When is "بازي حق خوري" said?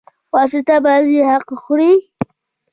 0.85-1.93